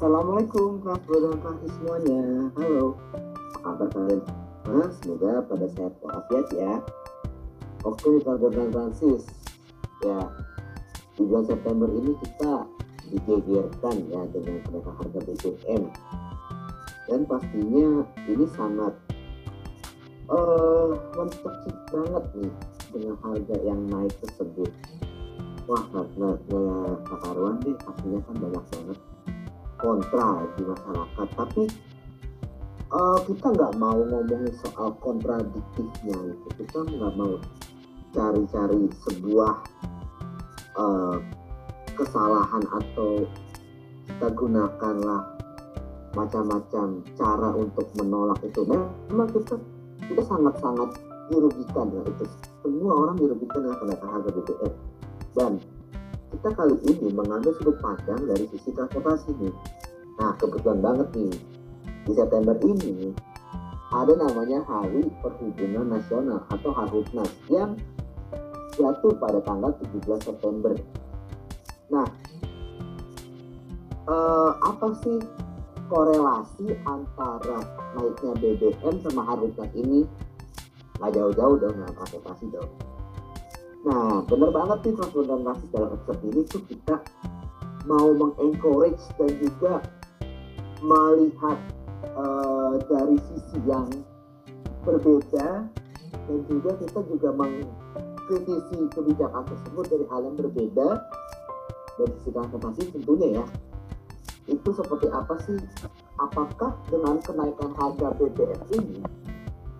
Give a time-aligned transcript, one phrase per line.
[0.00, 2.48] Assalamualaikum dan kelas semuanya.
[2.56, 2.96] Halo,
[3.60, 4.20] apa kabar kalian?
[4.64, 6.72] Nah, semoga pada sehat walafiat ya.
[7.84, 9.28] Oke, kelas dan Francis.
[10.00, 10.24] Ya,
[11.20, 12.64] di bulan September ini kita
[13.12, 15.82] digegerkan ya dengan kenaikan harga BBM.
[17.04, 17.88] Dan pastinya
[18.24, 18.96] ini sangat
[20.32, 20.96] uh,
[21.92, 22.52] banget nih
[22.88, 24.72] dengan harga yang naik tersebut.
[25.68, 26.08] Wah, nggak
[26.48, 29.09] nggak karuan deh, pastinya kan banyak banget
[29.80, 31.28] kontra di masyarakat.
[31.34, 31.62] Tapi
[32.92, 36.48] uh, kita nggak mau ngomongin soal kontradiktifnya itu.
[36.60, 37.40] Kita nggak mau
[38.14, 39.54] cari-cari sebuah
[40.76, 41.16] uh,
[41.96, 43.24] kesalahan atau
[44.06, 45.22] kita gunakanlah
[46.12, 48.60] macam-macam cara untuk menolak itu.
[48.66, 49.56] Memang kita
[50.10, 50.98] kita sangat-sangat
[51.30, 52.24] dirugikan dengan itu.
[52.66, 54.74] Semua orang dirugikan dengan kenaikan harga BBM
[55.38, 55.52] dan
[56.30, 59.54] kita kali ini mengambil sudut pandang dari sisi transportasi nih.
[60.22, 61.34] Nah, kebetulan banget nih,
[62.06, 63.10] di September ini
[63.90, 67.74] ada namanya Hari Perhubungan Nasional atau Harhubnas yang
[68.78, 70.74] jatuh pada tanggal 17 September.
[71.90, 72.06] Nah,
[74.06, 75.18] eh, apa sih
[75.90, 77.66] korelasi antara
[77.98, 80.06] naiknya BBM sama Harhubnas ini?
[81.02, 82.70] Nggak jauh-jauh dong dengan transportasi dong.
[83.80, 86.96] Nah, benar banget nih dan rasis dalam episode ini tuh kita
[87.88, 89.80] mau mengencourage dan juga
[90.84, 91.58] melihat
[92.12, 93.88] uh, dari sisi yang
[94.84, 95.64] berbeda
[96.12, 100.88] dan juga kita juga mengkritisi kebijakan tersebut dari hal yang berbeda.
[101.96, 103.44] Dari sisi transportasi tentunya ya
[104.44, 105.56] itu seperti apa sih?
[106.20, 109.00] Apakah dengan kenaikan harga BBM ini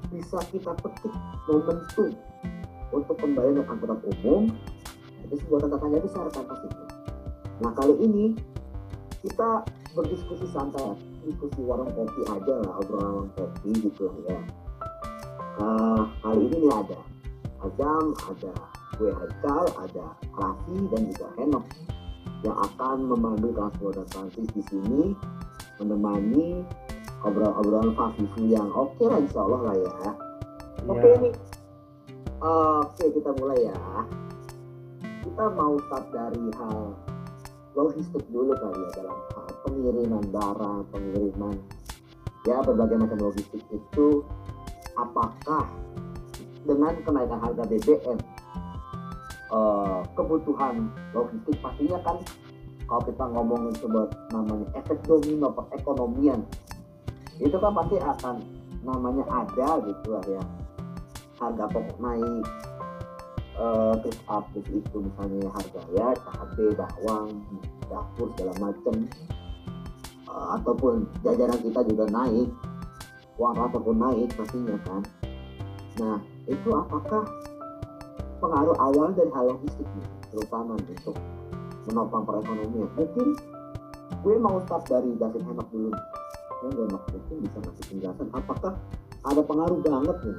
[0.09, 1.13] bisa kita petik
[1.45, 2.17] momentum
[2.91, 4.43] untuk pembayaran angkutan umum
[5.27, 6.87] itu sebuah tanda tanya besar kan pastinya.
[7.63, 8.25] Nah kali ini
[9.21, 9.63] kita
[9.95, 14.39] berdiskusi santai, diskusi warung kopi aja lah, obrolan warung kopi gitu ya.
[15.61, 17.01] Uh, kali ini nih ada
[17.61, 18.53] Azam, ada
[18.97, 21.65] gue Haikal, ada Raffi dan juga Henok
[22.41, 25.13] yang akan memandu transport dan transis di sini
[25.77, 26.65] menemani
[27.21, 29.93] obrolan-obrolan Fafifu yang oke okay lah insya Allah lah ya.
[30.89, 31.21] Oke okay, yeah.
[31.21, 31.33] nih
[32.41, 33.77] Oke, kita mulai ya.
[35.21, 36.97] Kita mau start dari hal
[37.77, 41.57] logistik dulu kali ya dalam hal pengiriman barang, pengiriman
[42.49, 44.25] ya berbagai macam logistik itu
[44.97, 45.69] apakah
[46.65, 48.19] dengan kenaikan harga BBM
[49.53, 52.17] uh, kebutuhan logistik pastinya kan
[52.89, 56.41] kalau kita ngomongin sebuah namanya efek domino perekonomian
[57.37, 58.37] itu kan pasti akan
[58.81, 60.45] namanya ada gitu lah ya
[61.41, 61.67] harga
[61.99, 62.45] naik
[63.57, 67.29] uh, terus itu misalnya harga ya cabai bawang
[67.89, 68.97] dapur segala macam
[70.29, 72.49] uh, eh, ataupun jajaran kita juga naik
[73.41, 75.03] uang ataupun naik pastinya kan.
[75.97, 77.25] Nah itu apakah
[78.41, 81.17] pengaruh awal dari hal logistik nih terutama untuk
[81.89, 82.89] menopang perekonomian?
[83.01, 83.29] Mungkin
[84.21, 85.89] gue mau start dari David Henok dulu.
[86.61, 88.73] Gue nggak mungkin bisa kasih penjelasan apakah
[89.25, 90.39] ada pengaruh banget nih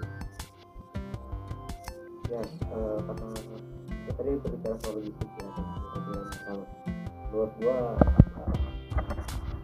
[2.31, 3.27] ya uh, karena
[4.07, 6.65] ya, tadi berbicara soal logistik ya kemudian kalau
[7.27, 7.77] menurut gua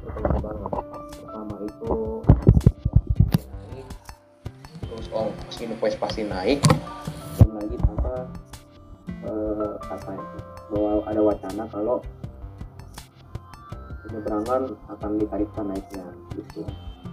[0.03, 0.71] berpengaruh banget
[1.15, 1.95] pertama itu
[3.47, 3.87] naik
[4.83, 6.59] terus oh mesin invoice pasti naik.
[7.37, 8.13] Dan lagi tanpa
[9.25, 10.37] uh, apa itu
[10.69, 11.97] bahwa ada wacana kalau
[14.05, 14.61] penyeberangan
[14.91, 16.05] akan ditarifkan naiknya
[16.37, 16.61] gitu.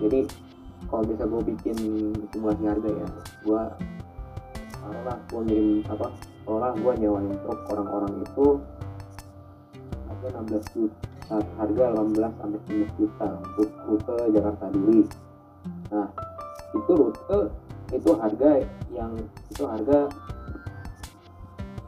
[0.02, 0.20] Jadi
[0.92, 1.76] kalau bisa gue bikin
[2.34, 3.08] simulasi harga ya
[3.48, 3.62] gue
[4.84, 6.06] taruhlah gue ngirim apa
[6.44, 8.46] orang gue nyewain truk orang-orang itu
[10.12, 11.14] harga 16 juta
[11.56, 15.00] harga 18 sampai 19 juta untuk rute Jakarta Duri.
[15.88, 16.08] Nah
[16.76, 17.40] itu rute
[17.96, 18.50] itu harga
[18.92, 19.12] yang
[19.48, 20.12] itu harga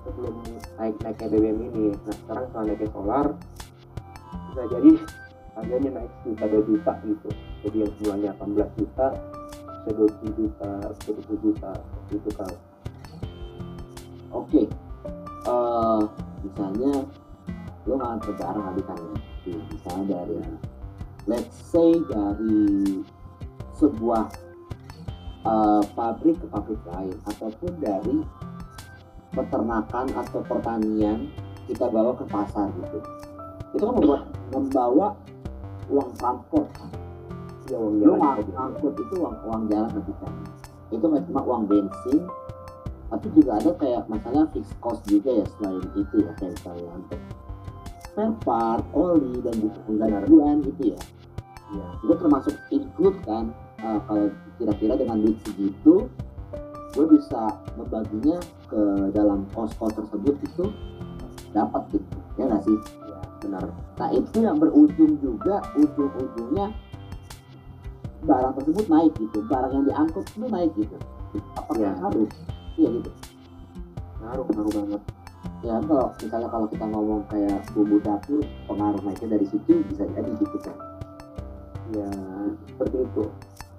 [0.06, 0.34] sebelum
[0.80, 1.84] naik naiknya BBM ini.
[1.92, 3.26] Nah sekarang setelah naiknya solar
[4.32, 4.92] bisa jadi
[5.56, 7.28] harganya naik juta dua juta gitu.
[7.60, 9.06] Jadi yang semulanya 18 juta
[9.86, 10.70] bisa 20 juta
[11.06, 11.70] 20 juta
[12.10, 12.56] itu kalau
[14.36, 14.48] oke.
[14.52, 14.66] Okay.
[15.48, 16.00] uh, eh,
[16.44, 16.94] misalnya
[17.86, 19.16] lo ngantar barang habitannya
[19.46, 20.36] misalnya dari
[21.30, 23.02] let's say dari
[23.78, 24.26] sebuah
[25.46, 28.16] uh, pabrik ke pabrik lain ataupun dari
[29.36, 31.28] peternakan atau pertanian
[31.68, 32.98] kita bawa ke pasar gitu.
[33.76, 34.22] Itu kan membuat
[34.54, 35.08] membawa
[35.92, 36.90] uang transport kan?
[37.66, 40.32] Ya, uang jalan uang transport itu uang uang jalan kan?
[40.94, 42.18] Itu nggak cuma uang bensin
[43.16, 47.20] tapi juga ada kayak masalah fixed cost juga ya selain itu ya kayak misalnya untuk
[48.04, 49.56] spare part, oli dan
[49.88, 51.00] penggantian gitu ya.
[51.72, 51.86] iya.
[52.04, 54.28] Itu termasuk include kan uh, kalau
[54.60, 56.08] kira-kira dengan duit segitu
[56.96, 58.40] gue bisa membaginya
[58.72, 58.82] ke
[59.12, 60.64] dalam kos-kos tersebut itu
[61.56, 62.16] dapat gitu.
[62.36, 62.76] Ya nggak sih?
[63.04, 63.18] Iya.
[63.40, 63.64] Benar.
[63.96, 66.72] Nah itu yang berujung juga ujung-ujungnya
[68.24, 69.38] barang tersebut naik gitu.
[69.48, 70.96] Barang yang diangkut itu naik gitu.
[71.56, 71.92] Apakah Iya.
[72.00, 72.32] harus
[72.76, 73.10] iya gitu.
[74.22, 75.02] Ngaruh ngaruh banget.
[75.64, 80.30] Ya kalau misalnya kalau kita ngomong kayak bumbu dapur pengaruh naiknya dari situ bisa jadi
[80.36, 80.76] gitu kan
[81.94, 82.10] ya
[82.66, 83.22] seperti itu.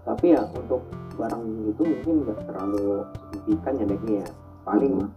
[0.07, 0.81] Tapi ya untuk
[1.19, 3.03] barang itu mungkin nggak terlalu
[3.33, 4.29] signifikan ya naiknya ya.
[4.63, 5.09] Paling Mhm.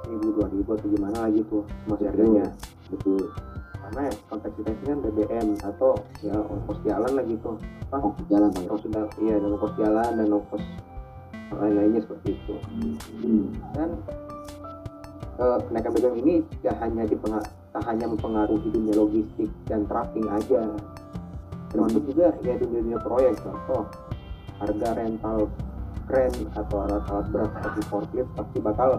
[0.00, 2.46] seribu dua ribu atau gimana lagi tuh masih harganya
[2.90, 3.22] betul.
[3.80, 5.92] Karena ya kompleksitasnya kan BBM atau
[6.24, 7.50] ya ongkos jalan lah gitu.
[7.90, 10.64] Oh jalan bang ongkos sudah iya dan ongkos jalan dan ongkos
[11.58, 12.54] lain-lainnya seperti itu.
[13.22, 13.46] Hmm.
[13.74, 13.90] dan
[15.40, 17.02] eh, kenaikan BBM ini tidak hanya
[17.70, 20.62] tak hanya mempengaruhi dunia logistik dan tracking aja.
[21.70, 23.86] Termasuk juga ya dunia dunia proyek contoh
[24.58, 25.46] harga rental
[26.10, 28.90] kren atau alat-alat berat seperti forklift pasti bakal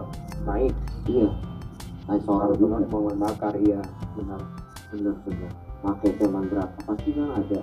[0.48, 0.72] naik.
[1.04, 1.28] Iya.
[2.08, 3.80] Naik soal kalau bahan bakar iya
[4.16, 4.40] benar.
[4.92, 5.52] Bener bener
[5.82, 6.76] pakai zaman berapa?
[6.88, 7.60] Pasti kan ada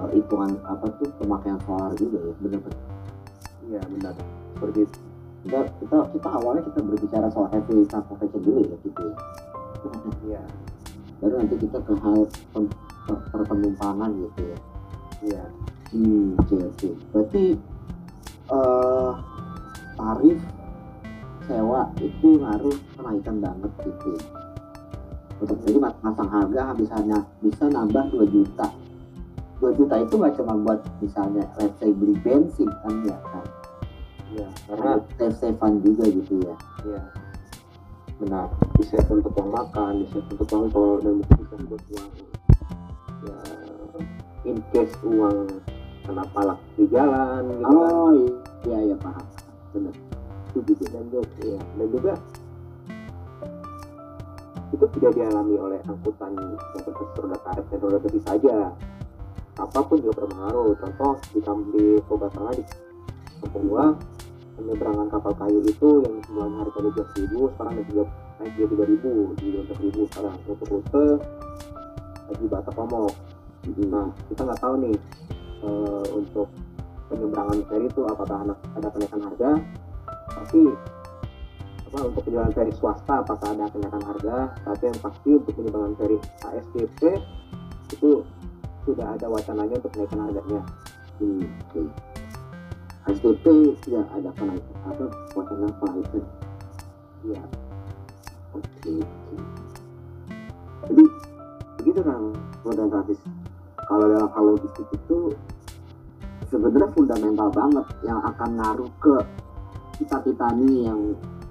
[0.00, 2.60] uh, hitungan apa tuh pemakaian solar juga ya bener
[3.70, 4.14] iya benar.
[4.58, 4.82] Seperti
[5.46, 9.16] kita kita kita awalnya kita berbicara soal heavy transportation dulu ya gitu ya.
[10.26, 10.42] Iya.
[11.22, 12.18] Baru nanti kita ke hal
[12.52, 12.74] pem-
[13.08, 13.48] per-
[14.12, 14.58] gitu ya.
[15.24, 15.44] Iya.
[15.94, 16.88] Hmm oke oke.
[17.14, 17.44] Berarti
[18.50, 19.12] eh
[19.96, 20.38] tarif
[21.46, 24.24] sewa itu ngaruh kenaikan banget gitu ya.
[25.40, 28.68] untuk jadi mas- masang harga misalnya bisa nambah 2 juta.
[29.56, 33.44] 2 juta itu nggak cuma buat misalnya let's say beli bensin kan ya kan
[34.34, 37.02] iya karena save savean juga gitu ya Iya,
[38.16, 38.46] benar.
[38.80, 42.10] Di save untuk uang makan, di save untuk uang tol, dan mungkin bisa buat uang
[43.20, 43.36] ya
[44.48, 45.60] in case uang
[46.08, 47.92] kena palak di jalan gitu kan.
[47.92, 48.10] oh
[48.64, 49.26] iya iya paham
[49.76, 49.92] bener
[50.56, 52.12] itu juga Dan juga, ya, dan juga
[54.70, 58.70] itu tidak dialami oleh angkutan yang berbasis roda karet dan roda besi saja.
[59.58, 60.78] Apa pun juga berpengaruh.
[60.78, 62.64] Contoh di kamp di Kobatala di
[63.42, 63.92] kampung gua
[64.60, 68.04] penyeberangan kapal kayu itu yang semula harga dua belas ribu sekarang naik tiga
[68.36, 70.36] naik jadi tiga ribu di dua belas ribu sekarang.
[70.44, 71.06] Untuk rute
[72.30, 73.14] lagi Batak Pomok
[73.90, 74.96] nah kita nggak tahu nih
[75.60, 76.48] eh, untuk
[77.12, 79.50] penyeberangan feri itu apakah ada, kenaikan harga?
[80.30, 80.62] Tapi
[81.90, 84.36] apa untuk penyeberangan feri swasta apakah ada kenaikan harga?
[84.62, 86.16] Tapi yang pasti untuk penyeberangan feri
[86.46, 87.00] ASDP
[87.90, 88.10] itu
[88.86, 90.60] sudah ada wacananya untuk kenaikan harganya.
[91.20, 91.44] Hmm,
[93.10, 95.04] SDP tidak ada kenaikan apa
[95.34, 96.24] wacana kenaikan.
[97.26, 97.42] iya
[98.50, 99.34] Oke, oke.
[100.90, 101.04] Jadi
[101.78, 102.34] begitu kan
[102.66, 103.18] modal gratis.
[103.86, 105.34] Kalau dalam hal logistik itu
[106.50, 109.14] sebenarnya fundamental banget yang akan ngaruh ke
[110.02, 111.00] kita kita nih yang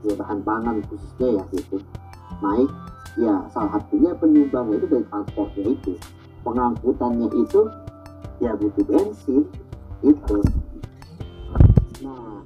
[0.03, 1.79] ya bahan pangan khususnya ya gitu
[2.39, 2.71] naik
[3.19, 5.93] ya salah satunya penyumbangnya itu dari transportnya itu
[6.43, 7.61] pengangkutannya itu
[8.39, 9.43] ya butuh bensin
[10.03, 10.37] itu
[11.99, 12.39] nah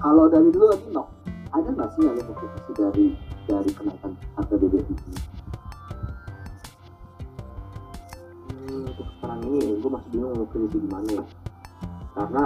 [0.00, 1.04] kalau dari dulu lagi no.
[1.50, 3.06] Ada nggak sih yang motivasi dari
[3.44, 5.20] dari kenaikan harga BBM ini
[8.50, 10.46] Hmm, untuk sekarang ini gue masih bingung mau
[10.78, 11.24] gimana ya.
[12.14, 12.44] Karena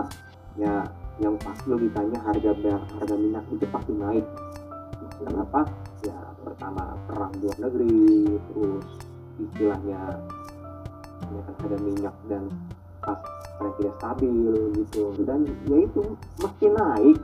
[0.56, 0.74] ya
[1.20, 2.50] yang pasti logikanya harga
[2.96, 4.26] harga minyak itu pasti naik.
[5.20, 5.68] Kenapa?
[6.00, 8.86] Ya pertama perang luar negeri terus
[9.36, 10.00] istilahnya
[11.28, 12.48] kenaikan harga minyak dan
[13.60, 15.04] yang tidak stabil gitu.
[15.22, 16.02] Dan ya itu
[16.40, 17.18] mesti naik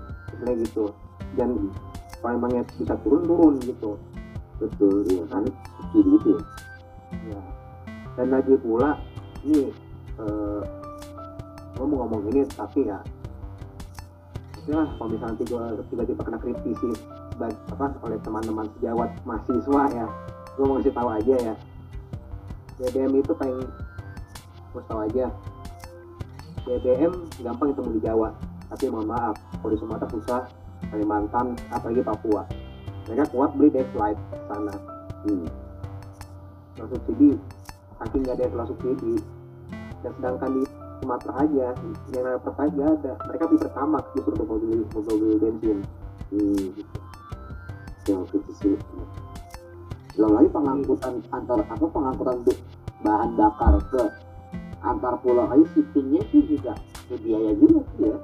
[0.45, 0.85] kayak gitu.
[1.35, 1.73] Dan
[2.21, 3.97] kalau emangnya bisa turun turun gitu.
[4.61, 5.45] Betul ya kan?
[5.79, 6.43] Subsidi itu ya.
[7.35, 7.43] Ya
[8.21, 8.99] dan lagi pula
[9.47, 9.71] ini
[10.21, 10.61] eh,
[11.73, 13.01] gue mau ngomong ini tapi ya
[14.69, 16.91] lah kalau misalnya nanti gue tiba-tiba kena kritisi
[17.73, 20.07] apa oleh teman-teman sejawat mahasiswa ya
[20.55, 21.55] gue mau kasih tahu aja ya.
[22.77, 23.65] BBM itu pengen
[24.77, 25.33] gue tahu aja
[26.65, 27.13] BBM
[27.43, 28.29] gampang ketemu di Jawa.
[28.71, 30.43] Tapi mohon maaf kalau di Sumatera susah
[30.89, 32.43] Kalimantan apalagi Papua.
[33.09, 34.75] Mereka kuat beli Deslite sana.
[35.21, 35.49] Hmm.
[36.81, 37.37] non subsidi
[38.01, 39.15] saking nggak ada yang subsidi
[40.01, 40.63] dan sedangkan di
[41.05, 41.79] Sumatera aja yang
[42.15, 43.13] namanya Pertalite nggak ada.
[43.29, 45.79] Mereka beli pertama justru untuk mobil mobil bensin.
[46.31, 46.69] Hmm.
[48.09, 48.75] yang kritisi
[50.19, 52.37] belum lagi pengangkutan antar apa pengangkutan
[53.01, 54.03] bahan bakar ke
[54.81, 55.47] antar pulau.
[55.49, 56.73] Aja shippingnya itu juga
[57.11, 58.19] ya biaya juga tuh ya.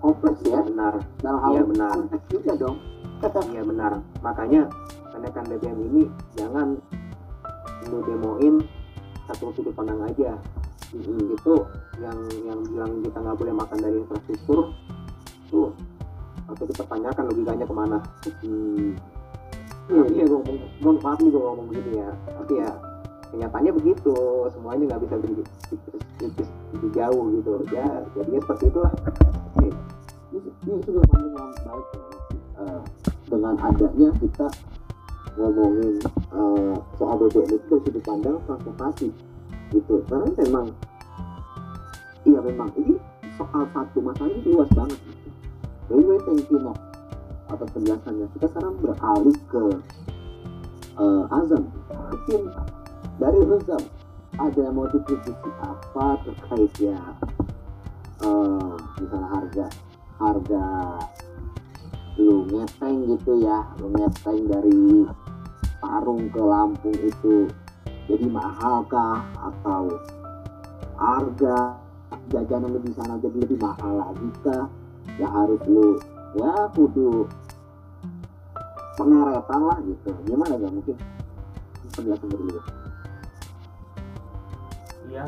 [0.00, 0.60] Kompleks ya.
[0.62, 0.94] Benar.
[1.24, 1.94] Dalam hal Iya, benar.
[1.96, 2.76] kompleks juga dong.
[3.54, 3.92] Iya benar.
[4.20, 4.68] Makanya
[5.08, 6.02] kenaikan BBM ini
[6.36, 6.76] jangan
[7.88, 8.60] lu demoin
[9.24, 10.36] satu sudut pandang aja.
[10.92, 11.54] Mm itu
[11.98, 14.70] yang yang bilang kita nggak boleh makan dari infrastruktur
[15.48, 15.72] tuh
[16.44, 17.98] atau dipertanyakan logikanya ke mana.
[18.44, 18.92] Hmm.
[19.88, 22.10] iya iya gue ngomong gue maaf nih gue ngomong begini ya.
[22.28, 22.70] Tapi ya
[23.34, 24.14] kenyataannya begitu
[24.54, 28.92] semuanya nggak bisa lebih jauh gitu ya jadinya seperti itulah
[30.34, 31.86] ini, sudah pandang yang baik
[32.58, 32.82] uh,
[33.26, 34.46] dengan adanya kita
[35.34, 35.94] ngomongin
[36.30, 39.08] uh, soal BBM itu dari sudut pandang transportasi
[39.74, 40.66] gitu karena memang
[42.22, 42.94] iya memang ini
[43.34, 45.28] soal satu masalah ini luas banget gitu.
[45.92, 46.78] Anyway, thank you Nok
[47.50, 48.26] atas penjelasannya.
[48.38, 49.62] Kita sekarang beralih ke
[50.96, 51.68] uh, Azam.
[51.92, 52.40] Mungkin
[53.18, 53.82] dari Azam
[54.34, 57.00] ada dikritisi apa terkait ya?
[58.24, 59.66] Uh, misalnya harga
[60.18, 60.66] harga
[62.14, 65.04] lu ngeteng gitu ya lu ngeteng dari
[65.82, 67.50] Parung ke Lampung itu
[68.08, 69.98] jadi mahal kah atau
[70.96, 71.76] harga
[72.30, 74.66] jajanan di sana jadi lebih mahal lagi kah?
[75.20, 76.00] Ya harus lu
[76.34, 77.28] ya kudu
[78.96, 80.10] pengeretan lah gitu.
[80.24, 80.96] Gimana gak mungkin?
[81.92, 82.83] Penjelasan dari lu
[85.14, 85.26] ya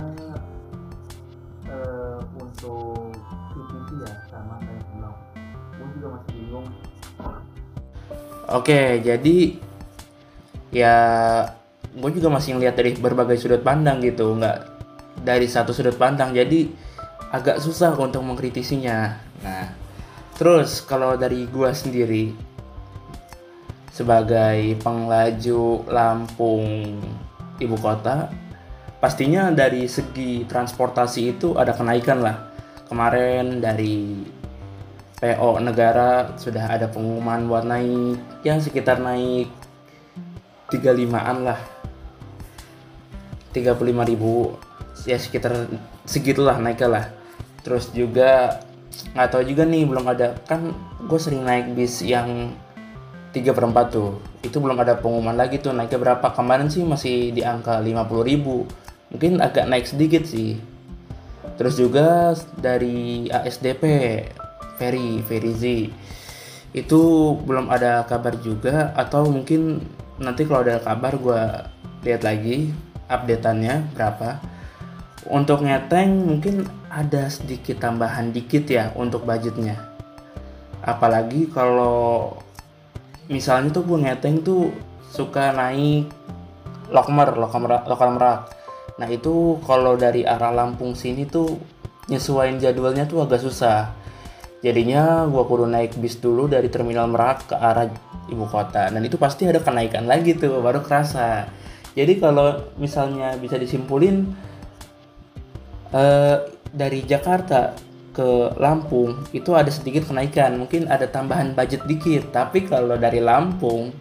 [1.70, 3.14] uh, untuk
[3.54, 5.14] PPT ya sama kayak bilang
[5.78, 6.66] gue juga masih bingung.
[8.50, 9.36] Oke jadi
[10.74, 10.96] ya
[11.94, 14.58] gue juga masih ngeliat dari berbagai sudut pandang gitu nggak
[15.22, 16.34] dari satu sudut pandang.
[16.34, 16.66] Jadi
[17.30, 19.22] agak susah untuk mengkritisinya.
[19.46, 19.70] Nah
[20.34, 22.34] terus kalau dari gue sendiri
[23.94, 26.98] sebagai penglaju Lampung
[27.56, 28.45] ibu kota
[28.98, 32.36] pastinya dari segi transportasi itu ada kenaikan lah.
[32.86, 34.22] Kemarin dari
[35.16, 38.44] PO negara sudah ada pengumuman buat naik.
[38.44, 39.50] Yang sekitar naik
[40.70, 41.60] 35an lah.
[43.52, 44.54] 35 ribu.
[45.08, 45.66] Ya sekitar
[46.04, 47.04] segitulah naiknya lah.
[47.64, 48.62] Terus juga
[49.16, 50.38] nggak tahu juga nih belum ada.
[50.46, 52.54] Kan gue sering naik bis yang
[53.36, 54.16] 3 per 4 tuh.
[54.40, 56.32] Itu belum ada pengumuman lagi tuh naiknya berapa?
[56.32, 58.64] Kemarin sih masih di angka 50 ribu.
[59.12, 60.56] Mungkin agak naik sedikit sih.
[61.60, 63.84] Terus juga dari ASDP
[64.80, 65.64] Ferry Ferry Z.
[66.72, 69.84] Itu belum ada kabar juga atau mungkin
[70.16, 71.42] nanti kalau ada kabar gue
[72.08, 72.72] lihat lagi
[73.12, 74.40] updateannya berapa.
[75.28, 79.76] Untuk ngeteng mungkin ada sedikit tambahan dikit ya untuk budgetnya.
[80.86, 82.38] Apalagi kalau
[83.26, 84.70] misalnya tuh gue ngeteng tuh
[85.10, 86.10] suka naik
[86.90, 88.40] lokmer lokal merak, lokal merak.
[88.96, 91.58] Nah itu kalau dari arah Lampung sini tuh
[92.06, 93.90] nyesuaiin jadwalnya tuh agak susah.
[94.62, 97.90] Jadinya gue kudu naik bis dulu dari terminal merak ke arah
[98.30, 98.88] ibu kota.
[98.88, 101.50] Dan itu pasti ada kenaikan lagi tuh baru kerasa.
[101.96, 104.30] Jadi kalau misalnya bisa disimpulin
[105.90, 106.36] eh,
[106.70, 107.72] dari Jakarta
[108.16, 110.56] ke Lampung itu ada sedikit kenaikan.
[110.56, 113.92] Mungkin ada tambahan budget dikit tapi kalau dari Lampung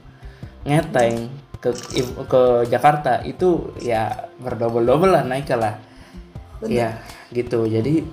[0.63, 1.27] ngeteng
[1.59, 1.75] ke
[2.23, 5.75] ke Jakarta itu ya berdobel-dobel lah naik lah.
[6.63, 7.03] Ya
[7.35, 7.67] gitu.
[7.67, 8.07] Jadi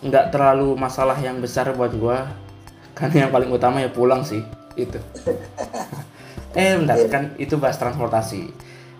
[0.00, 2.24] nggak terlalu masalah yang besar buat gua.
[2.96, 4.40] Karena yang paling utama ya pulang sih
[4.80, 4.96] itu.
[6.56, 8.50] Eh bentar kan itu bahas transportasi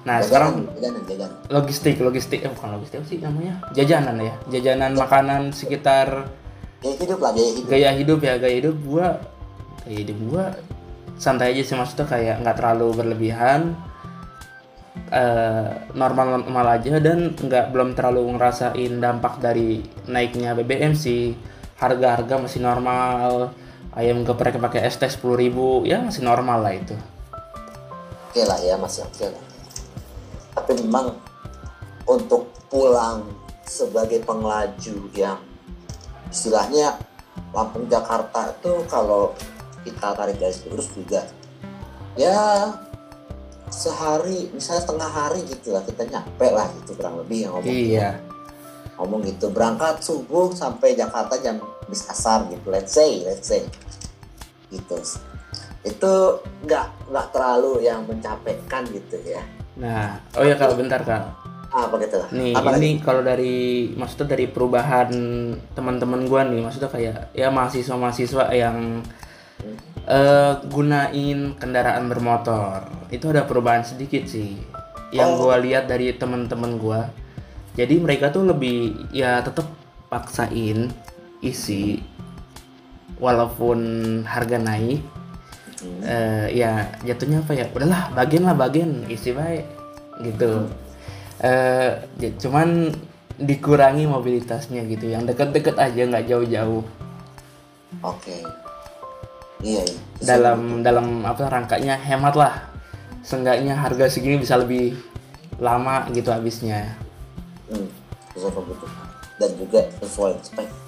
[0.08, 1.36] Nah jajanan, sekarang jajanan, jajanan.
[1.52, 2.40] logistik logistik.
[2.40, 3.60] Eh bukan logistik sih namanya?
[3.76, 4.34] Jajanan ya.
[4.48, 4.98] Jajanan ya.
[5.04, 6.32] makanan sekitar
[6.80, 7.68] gaya hidup lah gaya hidup.
[7.68, 9.08] Gaya hidup ya gaya hidup gua.
[9.84, 10.44] Gaya hidup gua
[11.18, 13.76] santai aja sih maksudnya kayak nggak terlalu berlebihan.
[15.08, 21.36] Uh, normal normal aja dan nggak belum terlalu ngerasain dampak dari naiknya BBM sih.
[21.76, 23.52] Harga-harga masih normal.
[23.92, 26.96] Ayam geprek pakai ST sepuluh ribu ya masih normal lah itu.
[28.30, 29.47] Oke lah ya masih oke lah
[30.68, 31.16] tapi memang
[32.04, 33.24] untuk pulang
[33.64, 35.40] sebagai pengelaju yang
[36.28, 37.00] istilahnya
[37.56, 39.32] Lampung Jakarta itu kalau
[39.80, 41.24] kita tarik garis lurus juga
[42.20, 42.68] ya
[43.72, 47.72] sehari misalnya setengah hari gitu lah kita nyampe lah gitu kurang lebih yang ngomong.
[47.72, 48.10] Iya.
[49.00, 53.64] Ngomong gitu berangkat subuh sampai Jakarta jam bis asar gitu let's say let's say.
[54.68, 55.00] Gitu.
[55.80, 59.40] Itu nggak nggak terlalu yang mencapekkan gitu ya
[59.78, 61.22] Nah, oh ya kalau bentar kak.
[61.68, 62.18] Apa gitu?
[62.34, 65.10] Nih Apa ini kalau dari maksudnya dari perubahan
[65.72, 69.04] teman-teman gua nih, maksudnya kayak ya mahasiswa-mahasiswa yang
[70.08, 74.58] uh, gunain kendaraan bermotor itu ada perubahan sedikit sih.
[75.14, 75.38] Yang oh.
[75.46, 77.06] gua lihat dari teman-teman gua.
[77.78, 79.70] Jadi mereka tuh lebih ya tetap
[80.10, 80.90] paksain
[81.38, 82.02] isi
[83.22, 83.78] walaupun
[84.26, 85.17] harga naik
[85.78, 86.02] Hmm.
[86.02, 89.62] eh, ya jatuhnya apa ya udahlah bagian lah bagian isi baik
[90.26, 90.66] gitu
[92.18, 92.90] ya, cuman
[93.38, 96.82] dikurangi mobilitasnya gitu yang deket-deket aja nggak jauh-jauh
[98.02, 98.42] Oke.
[99.58, 99.98] Iya, iya.
[100.22, 102.54] dalam dalam apa rangkanya hemat lah
[103.26, 104.94] seenggaknya harga segini bisa lebih
[105.58, 106.94] lama gitu habisnya
[107.68, 107.84] Hmm,
[108.32, 108.86] bisa begitu.
[109.36, 110.87] Dan juga sesuai spek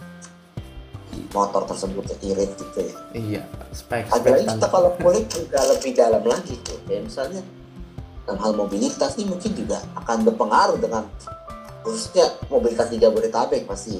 [1.31, 2.95] motor tersebut ya, irit gitu ya.
[3.12, 6.79] iya spek spek Apalagi kita kalau kulik juga lebih dalam lagi tuh.
[6.89, 7.43] Kayak misalnya
[8.27, 11.05] dalam hal mobilitas ini mungkin juga akan berpengaruh dengan
[11.83, 13.97] khususnya mobilitas di Jabodetabek pasti.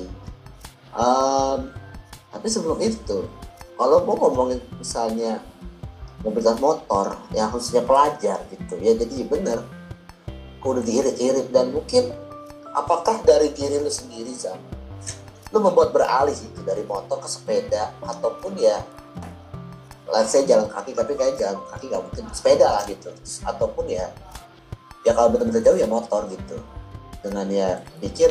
[0.91, 1.59] Em,
[2.31, 3.27] tapi sebelum itu,
[3.79, 5.41] kalau mau ngomongin misalnya
[6.21, 9.59] mobilitas motor yang khususnya pelajar gitu ya jadi bener
[10.61, 12.13] kudu diirit-irit dan mungkin
[12.77, 14.61] apakah dari diri lu sendiri Zam
[15.51, 18.79] lu membuat beralih itu dari motor ke sepeda ataupun ya
[20.11, 23.11] let's say jalan kaki tapi kayak jalan kaki nggak mungkin sepeda lah gitu.
[23.47, 24.11] Ataupun ya
[25.07, 26.59] ya kalau benar-benar jauh ya motor gitu.
[27.21, 28.31] Dengan ya pikir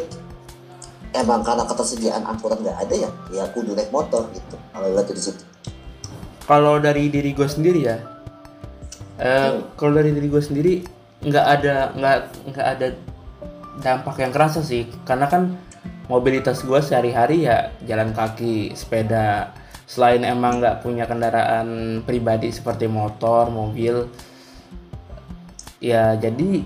[1.12, 5.20] emang karena ketersediaan angkutan nggak ada ya ya kudu naik motor gitu kalau lihat di
[5.24, 5.44] situ.
[6.48, 7.98] Kalau dari diri gue sendiri ya
[9.20, 9.76] eh, Hmm.
[9.76, 10.74] kalau dari diri gue sendiri
[11.20, 12.18] nggak ada nggak
[12.56, 12.88] nggak ada
[13.84, 14.88] dampak yang kerasa sih.
[15.04, 15.56] Karena kan
[16.10, 19.54] mobilitas gue sehari-hari ya jalan kaki sepeda.
[19.86, 24.06] Selain emang nggak punya kendaraan pribadi seperti motor mobil
[25.80, 26.62] ya jadi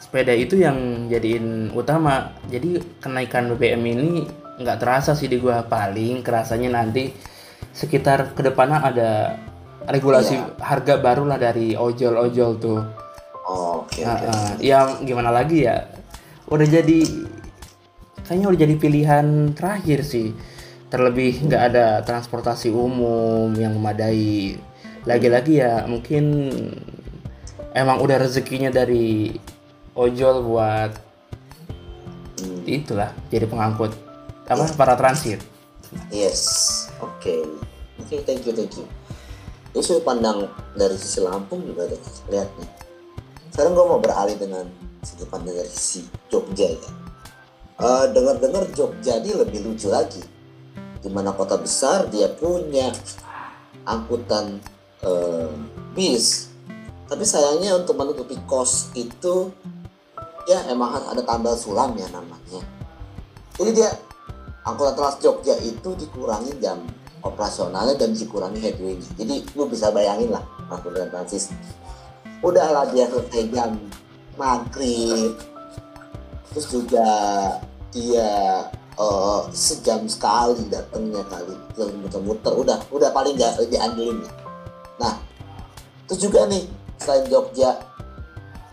[0.00, 2.32] sepeda itu yang jadiin utama.
[2.48, 4.10] Jadi kenaikan BBM ini
[4.58, 5.62] nggak terasa sih di gua.
[5.62, 7.12] Paling kerasanya nanti
[7.70, 9.10] sekitar ke depannya ada
[9.86, 10.58] regulasi Iya.
[10.58, 12.80] harga baru lah dari ojol-ojol tuh.
[13.48, 14.26] Oke Nah, oke.
[14.28, 15.86] eh, ya gimana lagi ya?
[16.48, 17.04] Udah jadi
[18.28, 20.36] kayaknya udah jadi pilihan terakhir sih
[20.92, 24.60] terlebih nggak ada transportasi umum yang memadai
[25.08, 26.52] lagi-lagi ya mungkin
[27.72, 29.32] emang udah rezekinya dari
[29.96, 30.92] ojol buat
[32.68, 33.96] itulah jadi pengangkut
[34.48, 35.40] apa para transit
[36.12, 37.48] Yes, oke.
[37.96, 38.84] Oke, thank you, thank you.
[39.72, 42.70] Ini sudut pandang dari sisi Lampung juga deh, lihat nih.
[43.52, 44.68] Sekarang gue mau beralih dengan
[45.00, 46.90] sudut pandang dari sisi Jogja ya.
[47.78, 50.18] Eh, Dengar-dengar Jogja ini lebih lucu lagi.
[50.98, 52.90] Di mana kota besar dia punya
[53.86, 54.58] angkutan
[55.06, 55.50] eh,
[55.94, 56.50] bis.
[57.06, 59.54] Tapi sayangnya untuk menutupi kos itu
[60.50, 62.66] ya emang harus ada tambal sulam ya namanya.
[63.54, 63.94] Jadi dia
[64.66, 66.82] angkutan Trans Jogja itu dikurangi jam
[67.22, 69.06] operasionalnya dan dikurangi headway-nya.
[69.14, 71.54] Jadi lu bisa bayangin lah angkutan transis.
[72.42, 73.78] Udahlah dia selesai jam
[74.34, 75.34] maghrib,
[76.50, 77.06] terus juga
[77.94, 78.30] dia
[78.98, 81.54] eh, sejam sekali datangnya kali
[82.02, 82.52] muter-muter.
[82.52, 84.24] Udah udah paling nggak diandelin.
[85.00, 85.14] Nah
[86.08, 86.64] terus juga nih
[86.98, 87.78] selain Jogja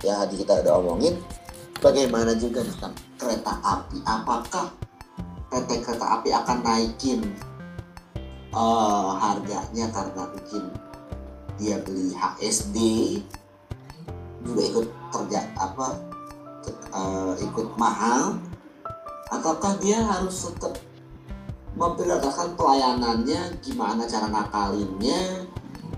[0.03, 1.17] ya tadi kita udah omongin
[1.79, 3.97] bagaimana juga tentang kereta api?
[4.05, 4.67] Apakah
[5.49, 7.19] PT kereta api akan naikin
[8.51, 10.63] eh, harganya karena mungkin
[11.55, 12.77] dia beli HSD
[14.43, 15.87] juga ikut kerja apa
[16.91, 18.35] eh, ikut mahal
[19.33, 20.77] ataukah dia harus tetap
[21.75, 25.43] memprioritaskan pelayanannya gimana cara ngakalinnya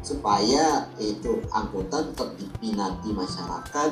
[0.02, 3.92] supaya itu angkutan tetap diminati masyarakat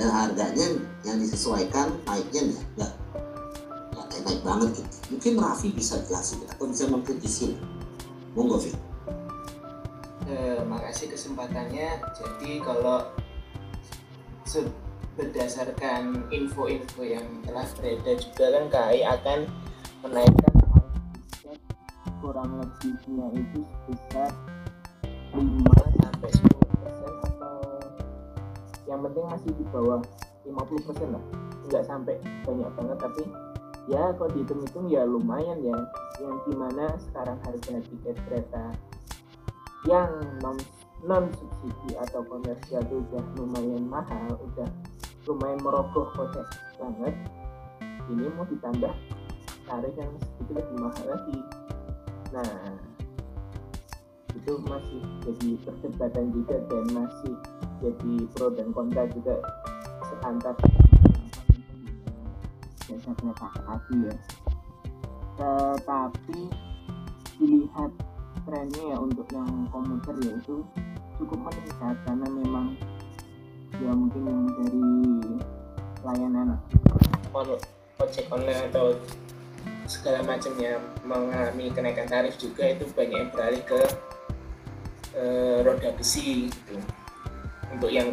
[0.00, 0.66] dan harganya
[1.04, 2.92] yang disesuaikan naiknya nggak
[3.92, 4.96] nggak kayak naik banget gitu.
[5.12, 7.60] Mungkin Raffi bisa jelasin atau bisa mengkritisi.
[8.32, 8.72] Monggo Fit.
[10.24, 12.00] Eh, makasih kesempatannya.
[12.16, 13.04] Jadi kalau
[15.12, 19.38] berdasarkan info-info yang telah beredar juga kan KAI akan
[20.02, 20.52] menaikkan
[22.22, 24.30] kurang lebihnya itu sebesar
[25.34, 25.42] 5
[26.00, 27.58] sampai 10 persen atau
[28.86, 30.00] yang penting masih di bawah
[30.46, 31.24] 50 persen lah.
[31.66, 32.14] Nggak sampai
[32.46, 33.22] banyak banget tapi
[33.90, 35.76] ya kalau dihitung-hitung ya lumayan ya.
[36.22, 38.64] Yang di mana sekarang harga tiket kereta
[39.90, 40.54] yang non
[41.02, 44.70] non subsidi atau komersial itu udah lumayan mahal udah
[45.26, 46.46] lumayan merogoh kocek
[46.78, 47.14] banget.
[48.06, 48.94] Ini mau ditambah
[49.66, 51.38] tarif yang sedikit lebih mahal lagi.
[52.30, 52.54] Nah
[54.34, 57.34] itu masih jadi perdebatan juga dan masih
[57.82, 59.42] jadi pro dan kontra juga
[60.06, 60.54] seantar
[62.86, 64.16] jasa kereta api ya.
[65.34, 66.40] Tetapi
[67.42, 67.90] dilihat
[68.46, 70.62] trennya ya untuk yang komuter ya itu
[71.22, 72.66] cukup meningkat karena memang
[73.78, 74.82] ya mungkin yang dari
[76.02, 76.58] layanan.
[78.02, 78.98] Ojek online atau
[79.86, 83.80] segala macamnya mengalami kenaikan tarif juga itu banyak yang beralih ke
[85.14, 86.74] eh, roda besi gitu.
[87.70, 88.10] Untuk yang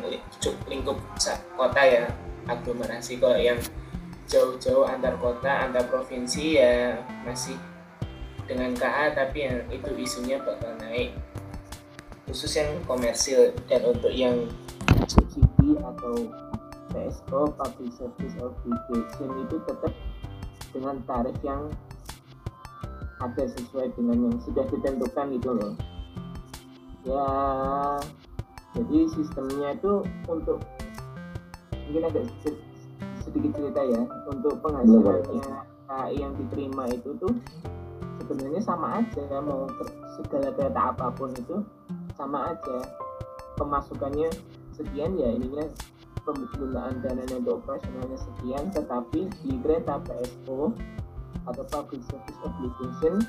[0.70, 1.02] lingkup
[1.58, 2.06] kota ya
[2.46, 3.18] aglomerasi.
[3.18, 3.58] Kalau yang
[4.30, 7.58] jauh-jauh antar kota antar provinsi ya masih
[8.46, 11.18] dengan KA tapi yang itu isunya bakal naik
[12.30, 14.46] khusus yang komersil dan untuk yang
[15.10, 16.30] subsidi atau
[16.94, 19.94] PSO Public Service Obligation itu tetap
[20.70, 21.74] dengan tarif yang
[23.18, 25.74] ada sesuai dengan yang sudah ditentukan itu loh.
[27.10, 27.28] Ya
[28.78, 30.62] jadi sistemnya itu untuk
[31.90, 32.30] mungkin agak
[33.26, 35.66] sedikit, cerita ya untuk penghasilannya
[36.14, 37.34] yang diterima itu tuh
[38.22, 39.66] sebenarnya sama aja mau
[40.22, 41.66] segala kereta apa pun itu
[42.20, 42.84] sama aja.
[43.56, 44.28] Pemasukannya
[44.76, 45.72] sekian ya ininya
[46.28, 50.76] penggunaan dananya untuk operasionalnya sekian tetapi di kereta PSO
[51.48, 53.24] atau Public Service Obligation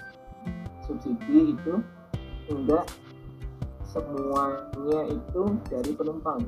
[0.83, 1.79] subsidi itu
[2.51, 2.91] enggak
[3.87, 6.43] semuanya itu dari penumpang.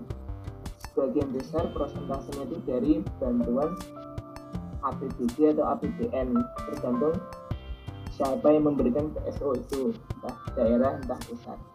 [0.92, 3.78] Sebagian besar prosentasenya itu dari bantuan
[4.82, 6.36] APBD atau APBN
[6.68, 7.16] tergantung
[8.12, 11.71] siapa yang memberikan PSO itu entah daerah entah pusat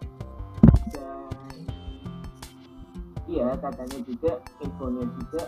[3.27, 4.31] iya katanya juga
[4.63, 5.43] infonya juga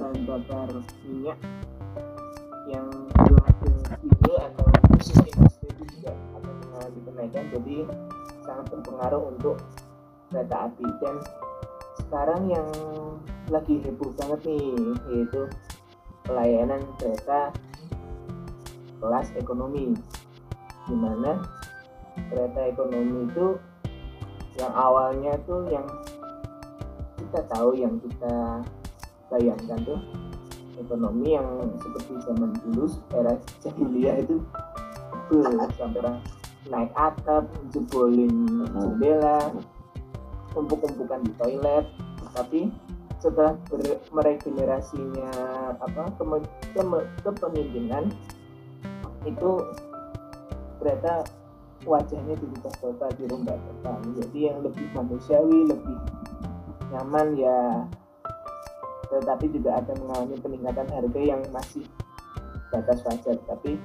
[0.00, 0.70] bahan bakar
[1.04, 1.38] minyak
[2.70, 2.86] yang
[3.26, 3.68] belum ada
[4.00, 4.64] bio atau
[4.96, 7.76] industri itu juga akan mengalami kenaikan jadi
[8.46, 9.56] sangat berpengaruh untuk
[10.30, 10.86] kereta api.
[11.02, 11.16] Dan
[12.06, 12.68] sekarang yang
[13.50, 14.66] lagi heboh banget nih
[15.10, 15.42] yaitu
[16.24, 17.50] pelayanan kereta
[19.02, 19.98] kelas ekonomi
[20.86, 21.42] di mana
[22.30, 23.58] kereta ekonomi itu
[24.60, 25.86] yang awalnya tuh yang
[27.16, 28.60] kita tahu yang kita
[29.32, 30.00] bayangkan tuh
[30.76, 31.48] ekonomi yang
[31.80, 32.84] seperti zaman dulu
[33.16, 34.36] era jahiliyah itu
[35.30, 36.20] betul sampai
[36.68, 38.32] naik atap jebolin
[38.76, 39.38] jendela
[40.52, 41.86] tumpuk-tumpukan di toilet.
[42.30, 42.70] Tapi
[43.20, 43.54] setelah
[44.14, 45.32] meregenerasinya
[45.78, 48.08] apa keme- keme- kepemimpinan
[49.28, 49.50] itu
[50.80, 51.28] ternyata
[51.88, 55.96] wajahnya dirubah total dirubah total jadi yang lebih manusiawi lebih
[56.90, 57.58] nyaman ya.
[59.10, 61.82] Tetapi juga ada mengalami peningkatan harga yang masih
[62.70, 63.36] batas wajar.
[63.46, 63.78] Tapi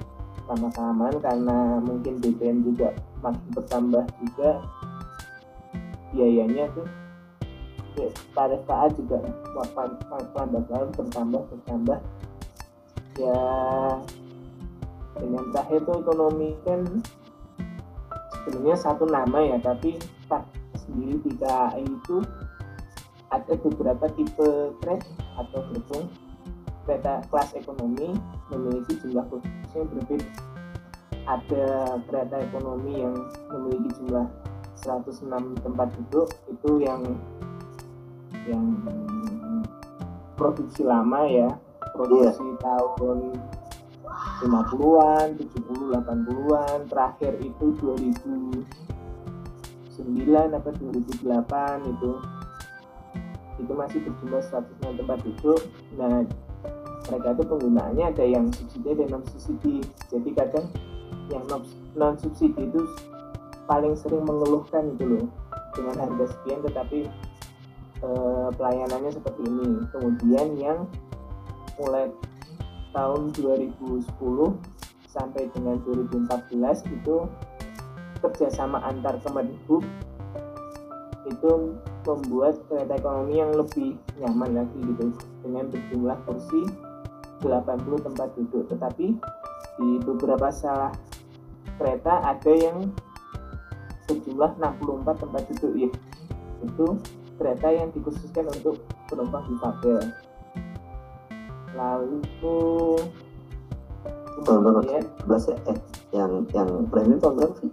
[0.46, 4.62] lama kelamaan karena mungkin BBM juga makin bertambah juga
[6.14, 6.86] biayanya tuh
[8.36, 9.18] tarif KA juga
[10.70, 11.98] laun bertambah bertambah.
[13.16, 13.40] Ya
[15.16, 16.80] dengan terakhir tuh ekonomi kan
[18.46, 19.98] sebenarnya satu nama ya tapi
[20.30, 20.46] tak
[20.78, 22.22] sendiri di KAI itu
[23.34, 26.06] ada beberapa tipe kereta atau gerbong.
[26.86, 28.14] Kereta kelas ekonomi
[28.54, 30.30] memiliki jumlah kursi yang berbeda.
[31.26, 31.66] Ada
[32.06, 33.14] kereta ekonomi yang
[33.50, 34.30] memiliki jumlah
[34.78, 37.02] 106 tempat duduk itu yang
[38.46, 38.78] yang
[40.38, 41.50] produksi lama ya
[41.98, 43.34] produksi tahun
[44.36, 48.66] 50-an, 70, 80-an terakhir itu 2009
[50.52, 52.12] apa 2008 itu.
[53.56, 55.60] Itu masih berjumlah 106 tempat duduk.
[55.96, 56.20] Nah
[57.06, 59.78] mereka itu penggunaannya ada yang subsidi dan non subsidi
[60.10, 60.66] jadi kadang
[61.30, 61.44] yang
[61.94, 62.82] non subsidi itu
[63.70, 65.26] paling sering mengeluhkan itu loh
[65.74, 67.00] dengan harga sekian tetapi
[68.02, 69.86] eh, pelayanannya seperti ini.
[69.94, 70.78] Kemudian yang
[71.78, 72.08] mulai
[72.96, 74.08] tahun 2010
[75.04, 77.16] sampai dengan 2014 itu
[78.24, 79.84] kerjasama antar Kemenhub
[81.28, 81.50] itu
[82.06, 85.12] membuat kereta ekonomi yang lebih nyaman lagi gitu
[85.44, 86.62] dengan berjumlah kursi
[87.44, 88.64] 80 tempat duduk.
[88.72, 89.06] Tetapi
[89.76, 90.94] di beberapa salah
[91.76, 92.88] kereta ada yang
[94.06, 95.90] berjumlah 64 tempat duduk ya.
[96.64, 96.86] Itu
[97.36, 98.80] kereta yang dikhususkan untuk
[99.10, 100.00] penumpang difabel
[101.76, 102.18] lalu
[104.44, 104.80] tahun berapa?
[104.82, 105.56] kemudian 11 ya?
[105.70, 105.78] Eh,
[106.12, 107.70] yang yang premium tahun berapa sih?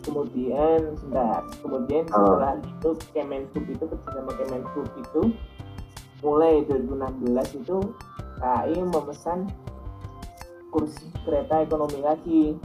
[0.00, 2.34] kemudian sebentar kemudian Oh.
[2.34, 5.22] setelah itu Kemenhub itu bersama Kemenhub itu
[6.24, 7.76] mulai 2016 itu
[8.40, 9.52] KAI memesan
[10.72, 12.56] kursi kereta ekonomi lagi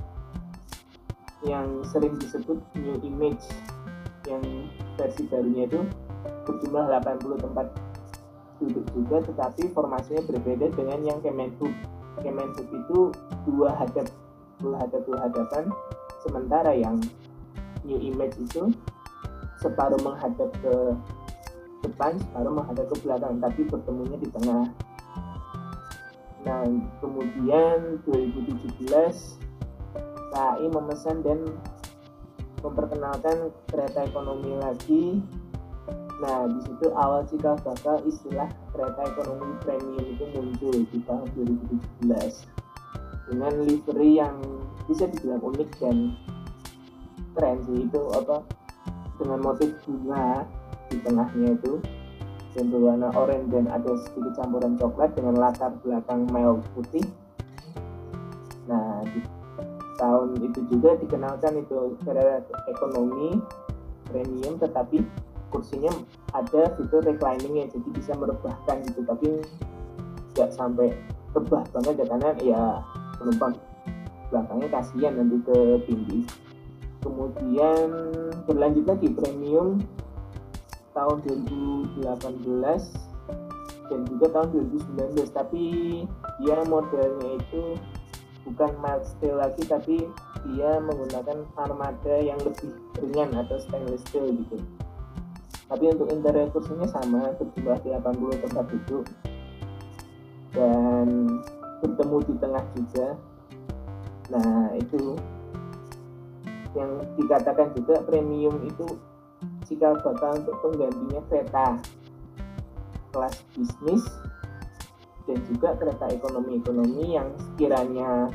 [1.43, 3.43] yang sering disebut new image
[4.25, 4.41] yang
[4.95, 5.83] versi barunya itu
[6.47, 7.67] berjumlah 80 tempat
[8.61, 11.73] duduk juga tetapi formasinya berbeda dengan yang Kemenhub.
[12.19, 12.99] Kemenhub itu
[13.47, 14.07] dua hadap
[14.63, 15.63] dua hadap dua hadapan
[16.23, 16.97] sementara yang
[17.83, 18.71] new image itu
[19.59, 20.75] separuh menghadap ke
[21.85, 24.65] depan separuh menghadap ke belakang tapi bertemunya di tengah.
[26.45, 26.63] Nah
[27.01, 28.89] kemudian 2017
[30.35, 31.39] KAI memesan dan
[32.65, 35.21] memperkenalkan kereta ekonomi lagi
[36.23, 41.27] nah di situ awal cikal bakal istilah kereta ekonomi premium itu muncul di tahun
[42.07, 44.35] 2017 dengan livery yang
[44.85, 46.15] bisa dibilang unik dan
[47.35, 48.45] keren sih itu apa
[49.19, 50.45] dengan motif bunga
[50.87, 51.81] di tengahnya itu
[52.55, 57.03] dan berwarna oranye dan ada sedikit campuran coklat dengan latar belakang mel putih.
[58.71, 59.19] Nah, di
[59.99, 63.39] tahun itu juga dikenalkan itu kereta ekonomi
[64.07, 65.03] premium tetapi
[65.55, 65.93] kursinya
[66.35, 69.07] ada fitur recliningnya jadi bisa merebahkan gitu.
[69.07, 69.27] Tapi
[70.35, 70.91] nggak sampai
[71.31, 72.61] rebah banget ya karena ya
[73.15, 73.55] penumpang
[74.31, 76.19] belakangnya kasihan nanti ke tinggi
[77.05, 77.87] kemudian
[78.49, 79.79] berlanjut lagi premium
[80.97, 82.01] tahun 2018
[83.85, 85.63] dan juga tahun 2019 tapi
[86.41, 87.77] dia modelnya itu
[88.49, 88.71] bukan
[89.05, 90.09] steel lagi tapi
[90.49, 94.57] dia menggunakan armada yang lebih ringan atau stainless steel gitu
[95.65, 99.05] tapi untuk interior kursinya sama berjumlah 80 tempat duduk
[100.53, 101.07] dan
[101.81, 103.07] bertemu di tengah juga.
[104.29, 105.17] Nah itu
[106.75, 108.85] yang dikatakan juga premium itu
[109.65, 111.79] cikal bakal untuk penggantinya kereta
[113.15, 114.03] kelas bisnis
[115.25, 118.29] dan juga kereta ekonomi-ekonomi yang sekiranya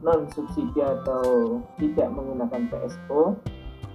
[0.00, 3.36] non subsidi atau tidak menggunakan PSO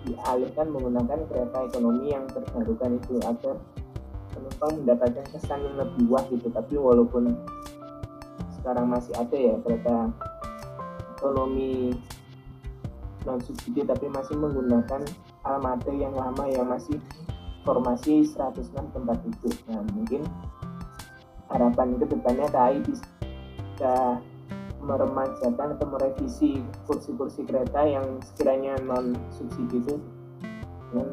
[0.08, 3.56] dialihkan menggunakan kereta ekonomi yang terbarukan itu agar
[4.32, 6.48] penumpang mendapatkan kesan yang lebih wah gitu.
[6.50, 7.36] Tapi walaupun
[8.58, 10.10] sekarang masih ada ya kereta
[11.18, 11.94] ekonomi
[13.22, 15.06] non subsidi tapi masih menggunakan
[15.46, 16.98] armada yang lama yang masih
[17.62, 19.54] formasi 106 tempat duduk.
[19.70, 20.26] Nah mungkin
[21.52, 24.18] harapan ke depannya KAI bisa
[24.82, 29.96] meremajakan atau merevisi kursi-kursi kereta yang sekiranya non subsidi itu
[30.90, 31.10] dengan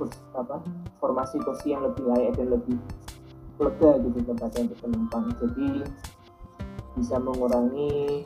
[0.00, 0.58] kursi, apa
[0.98, 2.76] formasi kursi yang lebih layak dan lebih
[3.58, 5.24] lega gitu tempatnya untuk penumpang.
[5.42, 5.68] Jadi
[6.98, 8.24] bisa mengurangi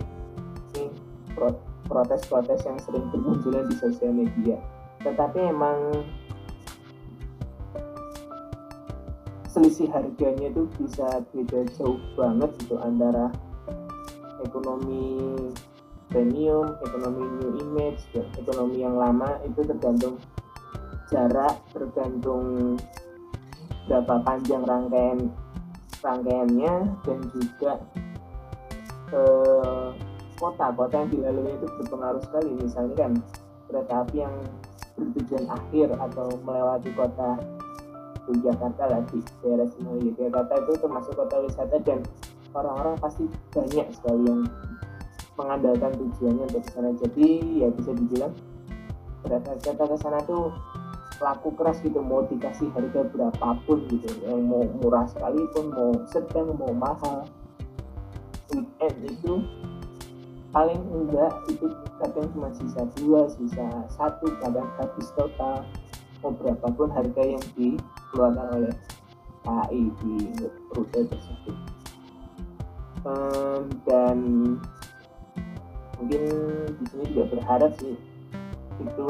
[1.88, 4.57] protes-protes yang sering bermunculan di sosial media.
[5.03, 5.79] Tetapi emang
[9.53, 13.29] selisih harganya itu bisa beda jauh banget gitu antara
[14.44, 15.35] ekonomi
[16.12, 20.20] premium, ekonomi new image, dan ekonomi yang lama itu tergantung
[21.09, 22.76] jarak, tergantung
[23.88, 25.33] berapa panjang rangkaian
[26.02, 26.74] rangkaiannya
[27.07, 27.72] dan juga
[29.14, 29.88] eh,
[30.37, 32.50] kota kota yang dilalui itu berpengaruh sekali.
[32.59, 33.12] Misalnya kan
[33.70, 34.35] kereta api yang
[34.98, 37.40] bertujuan akhir atau melewati kota
[38.31, 42.00] Yogyakarta lah di daerah Sino Yogyakarta itu termasuk kota wisata dan
[42.53, 44.43] orang-orang pasti banyak sekali yang
[45.37, 46.91] mengandalkan tujuannya untuk ke sana.
[47.01, 47.29] Jadi
[47.65, 48.33] ya bisa dibilang
[49.25, 50.53] kereta-kereta ke sana tuh
[51.23, 52.05] laku keras gitu.
[52.05, 54.09] Mau dikasih harga berapapun gitu.
[54.25, 57.25] Yang mau murah sekalipun mau sedang mau mahal.
[58.53, 59.35] Weekend itu
[60.53, 61.65] paling enggak itu
[61.97, 65.65] kadang cuma sisa dua sisa satu kadang habis total.
[66.21, 68.75] Mau berapapun harga yang dikeluarkan oleh
[69.43, 70.15] KAI di
[70.71, 71.72] rute tersebut
[73.07, 74.19] um, dan
[75.99, 76.23] mungkin
[76.79, 77.95] di sini juga berharap sih
[78.83, 79.07] itu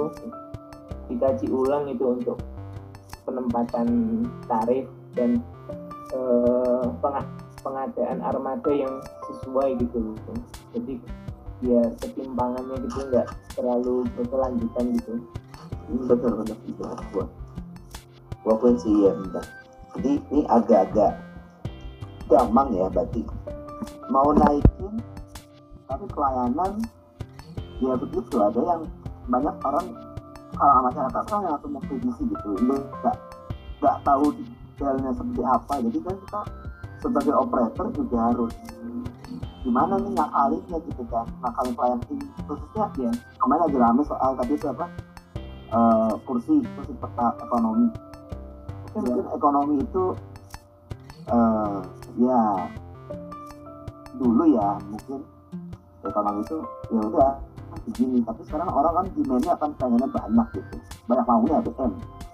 [1.09, 2.39] dikaji ulang itu untuk
[3.25, 3.89] penempatan
[4.45, 4.85] tarif
[5.17, 5.41] dan
[6.13, 6.85] uh,
[7.63, 10.17] pengadaan armada yang sesuai gitu
[10.77, 10.95] jadi
[11.63, 15.15] ya ketimpangannya gitu nggak terlalu berkelanjutan gitu.
[16.11, 16.59] Betul betul.
[16.67, 16.83] Itu
[17.15, 17.27] gua
[18.43, 19.15] gua pun sih ya
[19.95, 21.21] jadi ini agak-agak
[22.27, 23.23] gampang ya berarti
[24.13, 25.01] mau naikin
[25.89, 26.73] tapi pelayanan
[27.81, 28.37] ya begitu.
[28.37, 28.83] Ada yang
[29.33, 29.87] banyak orang
[30.53, 32.49] kalau masyarakat kan yang langsung mengkritisi gitu.
[32.61, 33.17] Ini nggak
[33.81, 35.75] nggak tahu detailnya seperti apa.
[35.89, 36.41] Jadi kan kita
[37.01, 38.53] sebagai operator juga harus
[39.63, 42.27] gimana nih ngakalinnya gitu kan ngakalin pelayanan ini.
[42.45, 44.87] Khususnya ya kemarin lagi rame soal tadi itu apa
[45.73, 47.89] uh, kursi kursi peta ekonomi.
[48.93, 49.15] Mungkin, ya.
[49.17, 50.05] mungkin ekonomi itu
[51.33, 51.81] uh,
[52.21, 52.69] ya
[54.17, 55.21] dulu ya mungkin.
[56.03, 56.59] Ekonomi itu
[56.91, 57.31] ya udah
[57.87, 58.19] begini.
[58.27, 60.77] Tapi sekarang orang kan demandnya akan pengennya banyak gitu.
[61.07, 61.93] Banyak maunya BM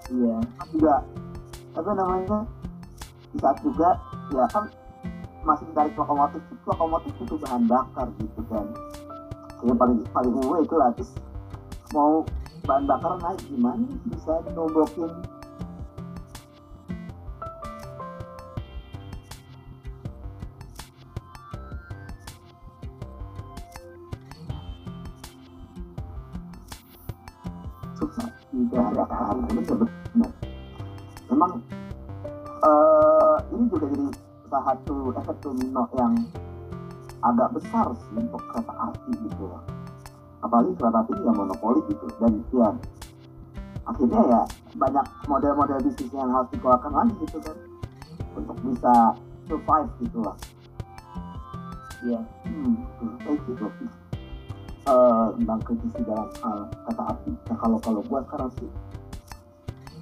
[0.08, 0.36] iya.
[0.72, 0.94] Juga
[1.76, 2.42] tapi namanya
[3.30, 4.00] di saat juga
[4.34, 4.66] ya kan
[5.46, 8.66] masih ditarik lokomotif itu lokomotif itu bahan bakar gitu kan.
[9.62, 10.90] Yang paling paling gue itu lah.
[10.96, 11.10] Terus
[11.92, 12.24] mau
[12.64, 13.86] bahan bakar naik gimana?
[14.08, 15.12] Bisa nombokin
[29.28, 29.76] api benar
[30.12, 30.30] benar.
[31.28, 31.52] Memang
[32.64, 34.06] eh, ini juga jadi
[34.48, 36.14] salah satu efek domino yang
[37.20, 39.62] agak besar sih untuk kereta api gitu loh
[40.38, 42.06] apalagi kereta api yang monopoli gitu.
[42.22, 42.68] Dan ya
[43.88, 44.40] akhirnya ya
[44.78, 47.56] banyak model-model bisnis yang harus dikeluarkan lagi gitu kan.
[48.38, 48.94] Untuk bisa
[49.50, 50.36] survive gitu lah.
[52.06, 52.20] Iya.
[52.46, 52.74] hmm,
[53.26, 53.66] kayak gitu.
[53.82, 53.90] Sih
[54.88, 57.30] Eh, tentang kritisi dalam hal kereta api.
[57.36, 58.68] Nah kalau kalau gua sekarang sih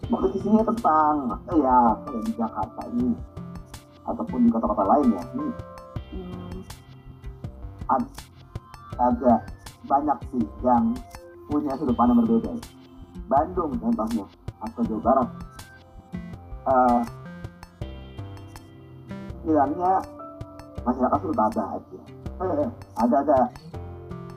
[0.06, 1.14] mengkritisinya tentang
[1.50, 3.10] eh, ya kayak di Jakarta ini.
[4.06, 5.22] Ataupun di kota-kota lain ya.
[5.34, 5.46] Ini
[6.14, 6.56] hmm,
[7.90, 8.16] ag-
[8.96, 9.40] agak
[9.86, 10.94] banyak sih yang
[11.50, 12.54] punya sudut pandang berbeda.
[13.26, 14.26] Bandung contohnya
[14.62, 15.28] atau Jawa Barat.
[16.66, 17.00] Eh,
[19.46, 19.92] bilangnya
[20.82, 22.00] masyarakat sudah ada aja.
[22.36, 23.40] Eh, ada ada.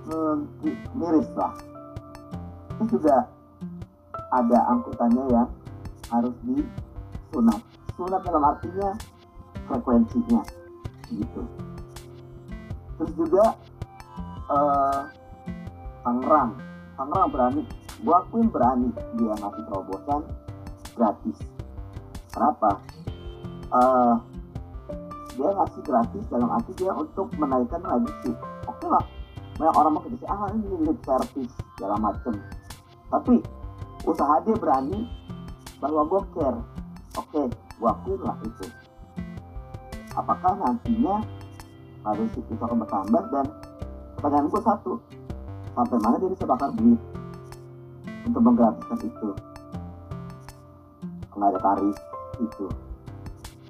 [0.09, 0.49] Hmm,
[0.97, 1.53] miris lah.
[2.81, 3.29] Terus juga
[4.33, 5.49] ada angkutannya yang
[6.09, 7.61] harus disunat.
[7.97, 8.89] Sunat dalam artinya
[9.69, 10.41] frekuensinya
[11.09, 11.41] gitu.
[12.97, 13.43] Terus juga
[14.49, 15.01] eh
[16.03, 16.51] Tangerang.
[17.29, 17.63] Berani.
[18.01, 18.89] Gua akuin berani.
[19.19, 20.21] Dia ngasih terobosan
[20.97, 21.37] gratis.
[22.33, 22.81] Kenapa?
[23.69, 24.15] Eh
[25.39, 28.35] dia ngasih gratis dalam arti dia untuk menaikkan lagi sih
[28.67, 28.99] oke lah.
[29.55, 32.35] Banyak orang mau kritis ah ini lip service segala macem.
[33.07, 33.39] Tapi
[34.03, 35.07] usaha dia berani
[35.79, 36.59] bahwa gue care.
[37.17, 37.41] Oke
[37.79, 38.65] gue akuin lah itu.
[40.13, 41.23] Apakah nantinya
[42.03, 43.45] harus itu akan bertambah dan
[44.19, 44.93] pertanyaan gue satu
[45.75, 46.99] sampai mana dia bisa bakar duit
[48.27, 49.29] untuk menggratiskan itu?
[51.39, 51.97] Nggak ada tarif
[52.43, 52.67] itu.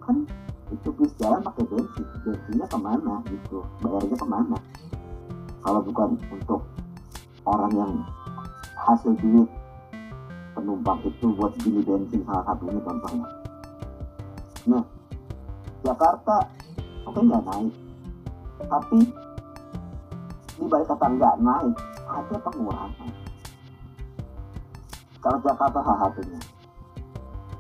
[0.02, 0.26] Kan
[0.74, 2.06] itu bis jalan pakai bensin.
[2.26, 3.62] Bensinnya ke mana gitu?
[3.86, 4.58] Bayarnya ke mana?
[5.62, 6.66] Kalau bukan untuk
[7.46, 7.94] orang yang
[8.90, 9.50] hasil duit
[10.60, 13.28] penumpang itu buat beli bensin salah satunya contohnya.
[14.68, 14.84] Nah
[15.88, 16.36] Jakarta
[17.08, 17.74] oke nggak naik.
[18.60, 19.00] Tapi
[20.60, 21.76] di balik kata nggak naik
[22.12, 23.12] ada pengurangan.
[25.24, 26.40] Kalau Jakarta salah satunya.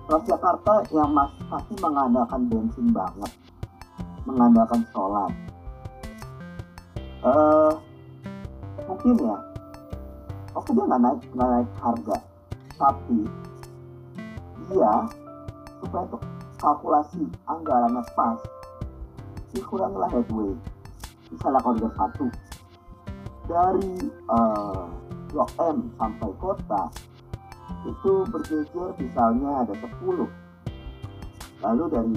[0.03, 3.31] Kalau Jakarta yang mas pasti mengandalkan bensin banget.
[4.27, 5.31] Mengandalkan solar
[7.19, 7.73] eh
[8.83, 9.37] mungkin ya.
[10.51, 12.28] Oke dia nggak naik nggak naik harga
[12.79, 13.27] tapi
[14.71, 14.93] dia
[15.83, 16.23] supaya untuk
[16.55, 18.39] kalkulasi anggarannya pas
[19.51, 20.55] dikurangilah headway
[21.29, 22.25] misalnya kalau satu.
[23.49, 24.83] Dari eh,
[25.33, 26.83] blok M sampai kota
[27.85, 30.25] itu berjejer misalnya ada 10
[31.59, 32.13] lalu dari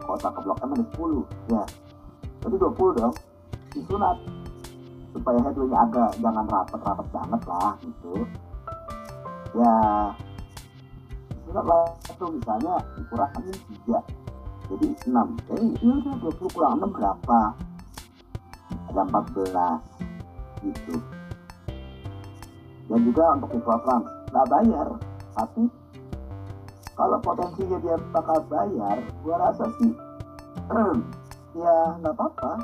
[0.00, 1.64] kota ke blok M ada 10 ya.
[2.40, 3.14] Jadi 20 dong
[3.76, 4.16] disunat.
[5.10, 8.24] Supaya headway-nya agak jangan rapet-rapet banget lah gitu
[9.54, 9.74] ya
[11.50, 14.20] disunat lah itu misalnya dikurangin 3
[14.70, 17.40] jadi 6 eh ini udah 20 kurang 6 berapa?
[18.94, 19.82] Ada 14
[20.62, 20.94] gitu.
[22.86, 24.88] Dan juga untuk Trans nggak bayar.
[25.34, 25.62] Tapi
[26.94, 29.90] kalau potensinya dia bakal bayar gua rasa sih
[31.58, 32.62] ya nggak apa-apa.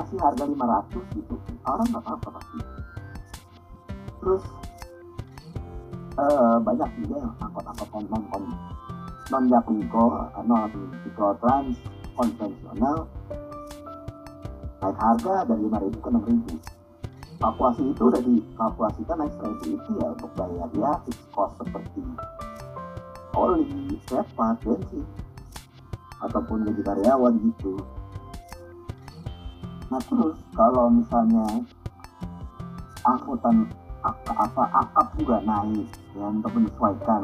[0.00, 1.34] Kasih harga 500 gitu.
[1.68, 2.58] Orang nggak apa-apa pasti.
[4.20, 4.44] Terus
[6.20, 8.44] eh, banyak juga angkot-angkot non non
[9.30, 10.04] non jaklingko
[10.44, 11.76] non jaklingko trans
[12.16, 13.08] konvensional.
[14.80, 16.80] Naik harga dari 5000 ke 6000
[17.40, 22.04] kalkulasi itu udah dikalkulasikan naik 1000 itu ya untuk bayar ya fixed cost seperti
[23.38, 25.06] oli, spare part, bensin
[26.20, 27.80] ataupun gaji karyawan gitu.
[29.88, 31.64] Nah terus kalau misalnya
[33.08, 33.70] angkutan
[34.00, 37.22] ak- apa akap juga naik ya untuk menyesuaikan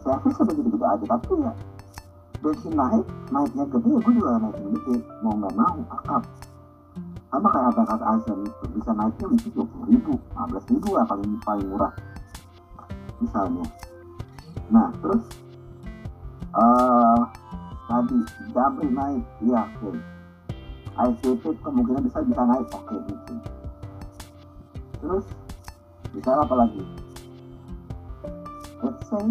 [0.00, 1.52] servis udah gitu-gitu aja tapi ya
[2.40, 6.22] bensin naik naiknya gede ya gue juga naikin gede mau nggak mau akap
[7.30, 10.88] sama kayak harga kata Asian itu bisa naiknya mungkin dua puluh ribu, lima belas ribu
[10.98, 11.92] lah paling paling murah
[13.22, 13.64] misalnya.
[14.66, 15.22] Nah terus
[16.50, 17.20] eh
[17.86, 18.18] tadi
[18.50, 19.94] Jambi naik, iya oke.
[20.90, 23.36] ICT kemungkinan bisa bisa naik, oke mungkin.
[24.98, 25.26] Terus
[26.14, 26.82] bisa apa lagi?
[28.80, 29.26] Let's say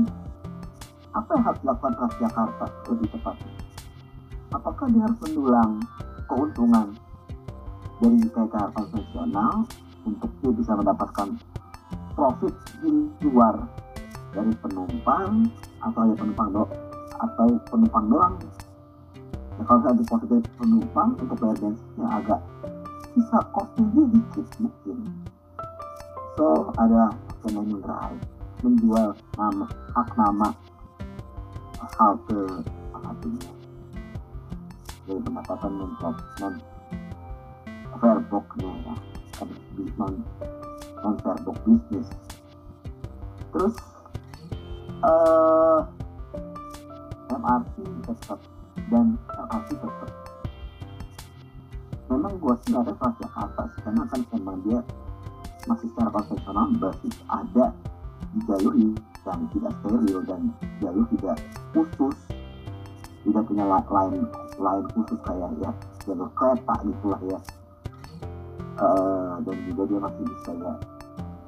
[1.10, 3.54] apa yang harus dilakukan Transjakarta lebih tepatnya?
[4.54, 5.72] Apakah dia harus mendulang
[6.30, 6.88] keuntungan
[8.00, 9.68] dari KK konvensional
[10.08, 11.30] untuk dia bisa mendapatkan
[12.16, 12.92] profit di
[13.28, 13.56] luar
[14.32, 15.50] dari penumpang
[15.82, 16.64] atau ya penumpang do
[17.20, 18.36] atau penumpang doang
[19.60, 22.40] ya kalau saya profit penumpang untuk bayar bensinnya agak
[23.12, 24.98] bisa costnya dikit mungkin
[26.40, 27.12] so ada
[27.52, 28.24] drive
[28.64, 30.48] menjual nama hak nama
[32.00, 32.64] halte
[32.96, 33.52] satunya
[35.04, 35.92] dari pendapatan non
[36.40, 36.56] non
[38.00, 38.96] fairboxnya ya
[40.00, 40.14] non
[41.04, 42.08] non fairbox bisnis
[43.52, 43.76] terus
[45.04, 45.80] eh
[47.36, 47.76] MRT
[48.08, 48.40] tetap
[48.88, 50.12] dan LRT tetap.
[52.08, 54.80] Memang gua sih nggak ada kelas Jakarta sih karena kan memang dia
[55.70, 57.66] masih secara konvensional basis ada
[58.34, 60.42] di jalur yang tidak steril dan
[60.82, 61.38] jalur tidak
[61.78, 62.18] khusus
[63.22, 64.26] tidak punya la- lain
[64.58, 65.72] lain khusus kayak ya
[66.10, 67.40] jalur kereta gitu lah ya.
[68.80, 70.74] Eh, dan juga dia masih bisa ya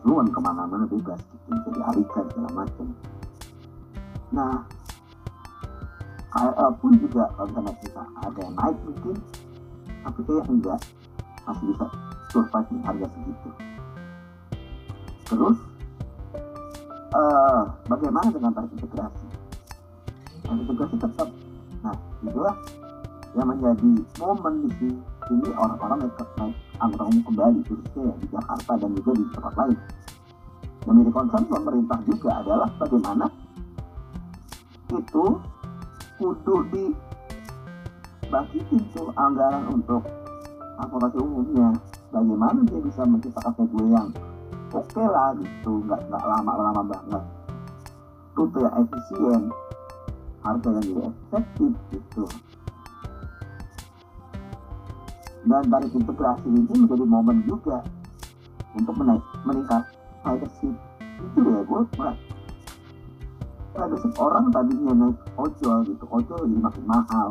[0.05, 2.87] luan ke mana-mana bebas gitu bisa dialihkan segala macam.
[4.29, 4.53] Nah
[6.31, 9.15] KRL pun juga misalnya kita ada yang naik mungkin
[10.05, 10.81] tapi kayak enggak.
[11.41, 11.85] Masih bisa
[12.29, 13.70] survive di harga segitu
[15.31, 15.55] terus
[17.11, 19.25] eh bagaimana dengan tarif integrasi?
[20.43, 21.31] Tarif integrasi tetap.
[21.79, 21.95] Nah
[22.27, 22.55] itulah
[23.31, 28.75] yang menjadi momen di sini orang-orang naik, naik angkutan umum kembali khususnya ya di Jakarta
[28.75, 29.77] dan juga di tempat lain.
[30.81, 33.25] Yang menjadi concern pemerintah juga adalah bagaimana
[34.91, 35.39] itu
[36.19, 36.55] kudu
[38.27, 40.03] dibagiin tuh anggaran untuk
[40.75, 41.71] transportasi umumnya.
[42.11, 44.11] Bagaimana dia bisa menciptakan gateway yang
[44.71, 45.83] oke lah gitu.
[45.85, 47.23] Nggak nggak lama-lama banget.
[48.35, 49.41] Rute yang efisien.
[50.41, 52.23] Harga yang juga efektif gitu.
[55.41, 57.81] Dan dari integrasi ini menjadi momen juga
[58.77, 59.83] untuk menaik meningkat
[60.21, 60.75] ridership
[61.21, 62.17] itu ya gue mulai
[63.73, 66.05] ridership orang tadinya naik ojol gitu.
[66.09, 67.29] Ojol jadi makin mahal.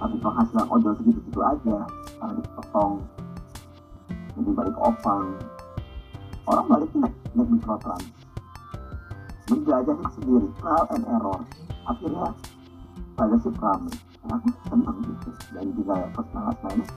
[0.00, 1.84] Tapi penghasilan ojol segitu-gitu aja.
[2.20, 3.04] Karena dipotong.
[4.36, 5.36] Jadi balik opang
[6.50, 8.06] orang balik naik naik mikrotrans.
[9.46, 11.40] Menjajah sendiri trial and error.
[11.86, 12.28] Akhirnya
[13.18, 13.94] ridership ramai
[14.26, 15.30] nah, aku senang gitu.
[15.54, 16.90] Dan juga first class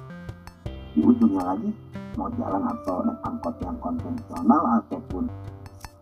[0.94, 1.70] di ujungnya lagi
[2.14, 5.26] mau jalan atau naik angkot yang konvensional ataupun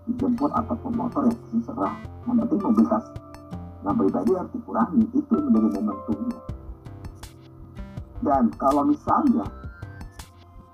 [0.07, 1.93] dijemput ataupun motor ya terserah.
[2.27, 3.05] Yang penting mobilitas.
[3.81, 6.39] Yang pribadi harus dikurangi itu menjadi momentumnya.
[8.21, 9.45] Dan kalau misalnya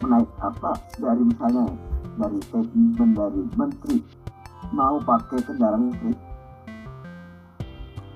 [0.03, 1.65] menaik apa dari misalnya
[2.18, 3.97] dari statement dari menteri.
[4.74, 6.18] Mau pakai kendaraan listrik?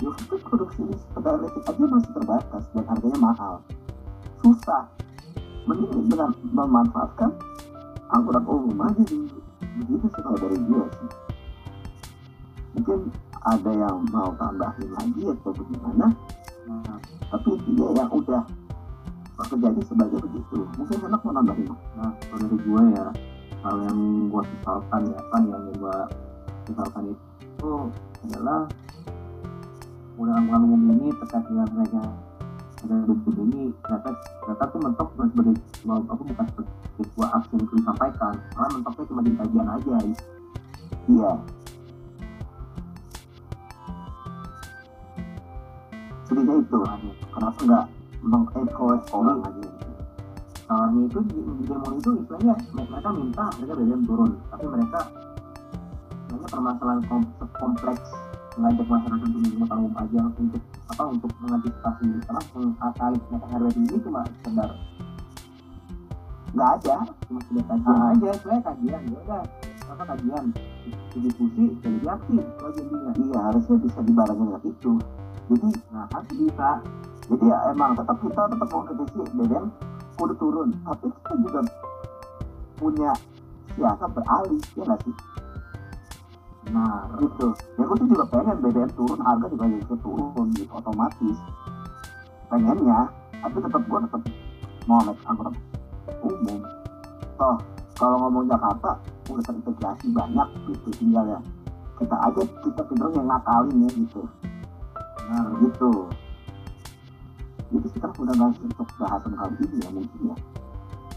[0.02, 0.82] Itu produksi
[1.14, 3.56] kendaraan listrik aja masih terbatas dan harganya mahal.
[4.41, 4.89] Susah.
[5.70, 7.30] Mending dengan memanfaatkan
[8.10, 9.30] angkutan umum aja sih.
[9.78, 11.12] Begitu sih kalau dari gue sih.
[12.74, 12.99] Mungkin
[13.45, 16.08] ada yang mau tambahin lagi atau bagaimana?
[16.66, 16.97] Nah,
[17.30, 18.41] tapi dia yang udah
[19.52, 20.58] terjadi sebagai begitu.
[20.80, 21.70] Mungkin enak mau nambahin.
[21.99, 23.06] Nah kalau dari gue ya
[23.62, 23.99] hal yang
[24.30, 25.97] gue sesalkan ya kan yang gue
[26.66, 27.72] sesalkan itu
[28.26, 28.66] adalah
[30.22, 32.01] angkutan umum ini terkait dengan mereka
[32.82, 34.09] ada bentuk ini ternyata
[34.41, 35.53] ternyata tuh mentok bukan sebagai
[36.09, 39.95] apa bukan sebagai sebuah aksi yang disampaikan malah mentoknya cuma di kajian aja.
[41.09, 41.32] Iya.
[46.26, 46.80] Sedihnya itu.
[47.32, 47.86] Kenapa nggak
[48.22, 49.81] mengevaluasi orang aja
[50.72, 51.19] salahnya itu
[51.67, 54.32] demo itu istilahnya mereka minta harga BBM turun.
[54.47, 54.99] Tapi mereka
[56.15, 57.22] istilahnya permasalahan kom,
[57.59, 58.03] kompleks
[58.55, 64.22] mengajak masyarakat untuk umum aja untuk apa untuk mengantisipasi karena mengakali kenaikan harga tinggi cuma
[64.28, 64.69] sekedar
[66.51, 66.97] nggak ada
[67.28, 68.30] cuma sekedar kajian aja.
[68.39, 69.43] Sebenarnya kajian ya udah.
[69.91, 70.45] Apa kajian?
[71.19, 74.91] Diskusi jadi aktif itu aja intinya iya harusnya bisa dibarengin dengan itu.
[75.51, 76.69] Jadi nah harus bisa
[77.28, 79.91] jadi ya emang tetap kita tetap mau kritisi BBM
[80.22, 80.69] kudu turun.
[80.86, 81.59] Tapi kita juga
[82.78, 83.11] punya
[83.74, 85.15] siasat beralih ya nggak sih?
[86.69, 87.47] Nah gitu.
[87.82, 91.38] Ya gue tuh juga pengen BBM turun harga juga bisa turun gitu otomatis.
[92.53, 93.09] Pengennya
[93.41, 94.22] tapi tetap gue tetap
[94.86, 95.53] mau naik angkutan
[96.22, 96.59] umum.
[97.41, 97.57] Toh
[97.97, 101.39] kalau ngomong Jakarta udah terintegrasi banyak gitu tinggal ya
[102.01, 104.22] kita aja kita cenderung yang ngakalin ya gitu.
[105.30, 106.09] Nah gitu
[107.72, 110.36] itu kita udah bahas untuk bahasan kali ini ya mungkin ya.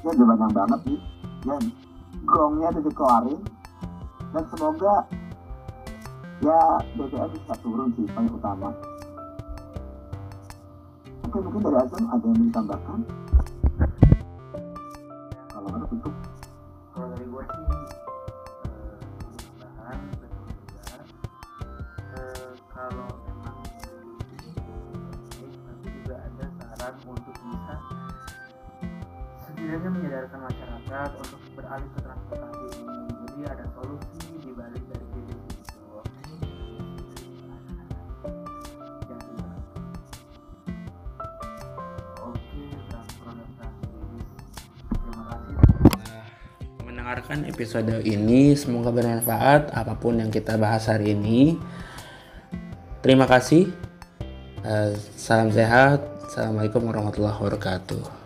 [0.06, 1.00] Ya udah banyak banget nih.
[1.42, 1.62] Dan
[2.22, 3.40] gongnya udah dikeluarin.
[4.30, 4.94] Dan semoga
[6.42, 6.60] ya
[6.94, 8.70] BBM bisa turun sih paling utama.
[11.24, 12.98] Oke mungkin dari Azam ada yang ditambahkan
[47.54, 48.58] episode ini.
[48.58, 51.54] Semoga bermanfaat apa pun yang kita bahas hari ini.
[52.98, 53.70] Terima kasih.
[54.66, 56.02] Eh, salam sehat.
[56.26, 58.23] Assalamualaikum warahmatullahi wabarakatuh.